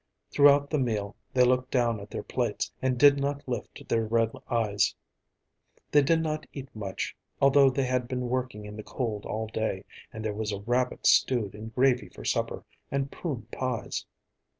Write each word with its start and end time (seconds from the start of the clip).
Throughout 0.31 0.71
the 0.71 0.79
meal 0.79 1.15
they 1.31 1.43
looked 1.43 1.69
down 1.69 1.99
at 1.99 2.09
their 2.09 2.23
plates 2.23 2.71
and 2.81 2.97
did 2.97 3.19
not 3.19 3.47
lift 3.47 3.87
their 3.87 4.03
red 4.03 4.31
eyes. 4.49 4.95
They 5.91 6.01
did 6.01 6.23
not 6.23 6.47
eat 6.53 6.75
much, 6.75 7.15
although 7.39 7.69
they 7.69 7.85
had 7.85 8.07
been 8.07 8.27
working 8.27 8.65
in 8.65 8.77
the 8.77 8.83
cold 8.83 9.27
all 9.27 9.45
day, 9.45 9.83
and 10.11 10.25
there 10.25 10.33
was 10.33 10.51
a 10.51 10.61
rabbit 10.61 11.05
stewed 11.05 11.53
in 11.53 11.67
gravy 11.69 12.09
for 12.09 12.25
supper, 12.25 12.63
and 12.89 13.11
prune 13.11 13.43
pies. 13.51 14.07